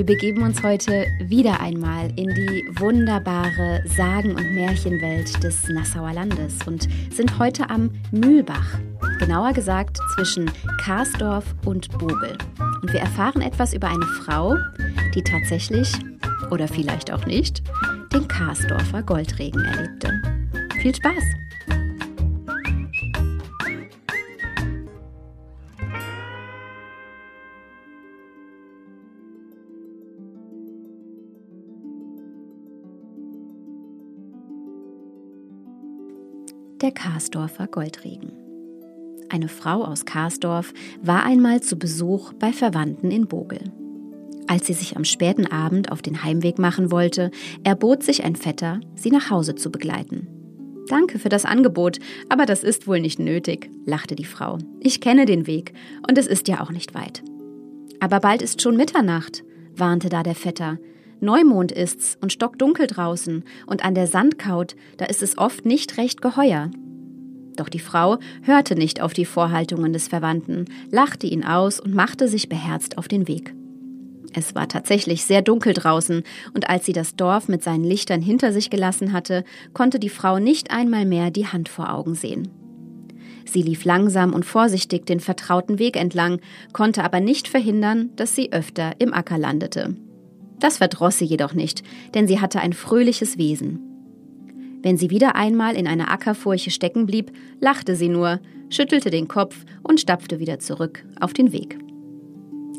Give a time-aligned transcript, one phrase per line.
[0.00, 6.56] Wir begeben uns heute wieder einmal in die wunderbare Sagen- und Märchenwelt des Nassauer Landes
[6.66, 8.78] und sind heute am Mühlbach,
[9.18, 10.50] genauer gesagt zwischen
[10.82, 12.38] Karsdorf und Bogel.
[12.80, 14.56] Und wir erfahren etwas über eine Frau,
[15.14, 15.92] die tatsächlich,
[16.50, 17.62] oder vielleicht auch nicht,
[18.10, 20.14] den Karsdorfer Goldregen erlebte.
[20.80, 21.24] Viel Spaß!
[36.82, 38.32] Der Karsdorfer Goldregen.
[39.28, 40.72] Eine Frau aus Karsdorf
[41.02, 43.60] war einmal zu Besuch bei Verwandten in Bogel.
[44.48, 47.30] Als sie sich am späten Abend auf den Heimweg machen wollte,
[47.62, 50.26] erbot sich ein Vetter, sie nach Hause zu begleiten.
[50.88, 54.58] Danke für das Angebot, aber das ist wohl nicht nötig, lachte die Frau.
[54.80, 55.72] Ich kenne den Weg
[56.08, 57.22] und es ist ja auch nicht weit.
[58.00, 59.44] Aber bald ist schon Mitternacht,
[59.76, 60.78] warnte da der Vetter.
[61.20, 66.22] Neumond ist's und stockdunkel draußen, und an der Sandkaut, da ist es oft nicht recht
[66.22, 66.70] geheuer.
[67.56, 72.28] Doch die Frau hörte nicht auf die Vorhaltungen des Verwandten, lachte ihn aus und machte
[72.28, 73.54] sich beherzt auf den Weg.
[74.32, 76.22] Es war tatsächlich sehr dunkel draußen,
[76.54, 79.44] und als sie das Dorf mit seinen Lichtern hinter sich gelassen hatte,
[79.74, 82.48] konnte die Frau nicht einmal mehr die Hand vor Augen sehen.
[83.44, 86.40] Sie lief langsam und vorsichtig den vertrauten Weg entlang,
[86.72, 89.96] konnte aber nicht verhindern, dass sie öfter im Acker landete.
[90.60, 91.82] Das verdross sie jedoch nicht,
[92.14, 93.80] denn sie hatte ein fröhliches Wesen.
[94.82, 99.64] Wenn sie wieder einmal in einer Ackerfurche stecken blieb, lachte sie nur, schüttelte den Kopf
[99.82, 101.78] und stapfte wieder zurück auf den Weg.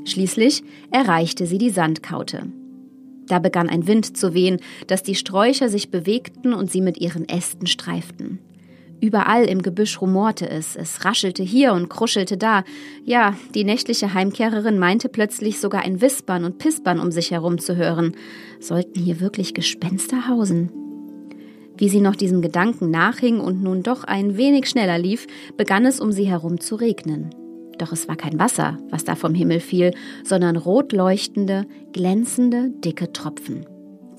[0.06, 2.52] Schließlich erreichte sie die Sandkaute.
[3.28, 7.30] Da begann ein Wind zu wehen, dass die Sträucher sich bewegten und sie mit ihren
[7.30, 8.40] Ästen streiften.
[9.02, 12.64] Überall im Gebüsch rumorte es, es raschelte hier und kruschelte da.
[13.04, 17.76] Ja, die nächtliche Heimkehrerin meinte plötzlich sogar ein Wispern und Pispern um sich herum zu
[17.76, 18.16] hören.
[18.60, 20.72] Sollten hier wirklich Gespenster hausen?
[21.78, 25.26] Wie sie noch diesem Gedanken nachhing und nun doch ein wenig schneller lief,
[25.58, 27.32] begann es um sie herum zu regnen.
[27.80, 33.12] Doch es war kein Wasser, was da vom Himmel fiel, sondern rot leuchtende, glänzende, dicke
[33.12, 33.66] Tropfen.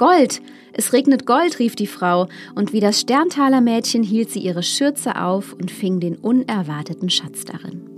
[0.03, 0.43] Gold!
[0.73, 2.27] Es regnet Gold, rief die Frau,
[2.57, 7.45] und wie das Sterntaler Mädchen hielt sie ihre Schürze auf und fing den unerwarteten Schatz
[7.45, 7.89] darin.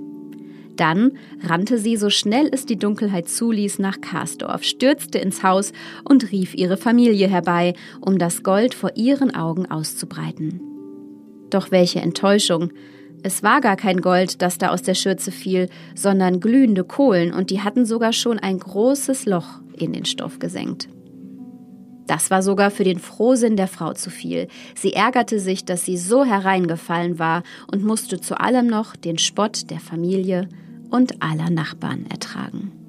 [0.76, 5.72] Dann rannte sie, so schnell es die Dunkelheit zuließ, nach Karsdorf, stürzte ins Haus
[6.06, 7.72] und rief ihre Familie herbei,
[8.02, 10.60] um das Gold vor ihren Augen auszubreiten.
[11.48, 12.70] Doch welche Enttäuschung!
[13.22, 17.48] Es war gar kein Gold, das da aus der Schürze fiel, sondern glühende Kohlen, und
[17.48, 20.86] die hatten sogar schon ein großes Loch in den Stoff gesenkt.
[22.06, 24.48] Das war sogar für den Frohsinn der Frau zu viel.
[24.74, 29.70] Sie ärgerte sich, dass sie so hereingefallen war und musste zu allem noch den Spott
[29.70, 30.48] der Familie
[30.90, 32.83] und aller Nachbarn ertragen.